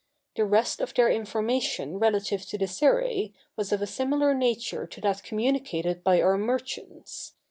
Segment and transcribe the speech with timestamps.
[0.35, 5.01] The rest of their information relative to the Seræ was of a similar nature to
[5.01, 7.35] that communicated by our merchants.